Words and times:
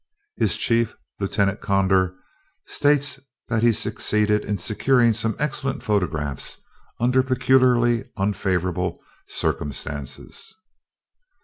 His 0.35 0.57
chief, 0.57 0.95
Lieutenant 1.19 1.61
Conder, 1.61 2.15
states 2.65 3.19
that 3.49 3.61
he 3.61 3.71
succeeded 3.71 4.43
in 4.43 4.57
securing 4.57 5.13
some 5.13 5.35
excellent 5.37 5.83
photographs 5.83 6.59
"under 6.99 7.21
peculiarly 7.21 8.05
unfavorable 8.17 8.99
circumstances." 9.27 10.55